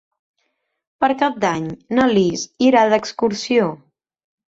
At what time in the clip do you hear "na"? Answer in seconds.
1.99-2.09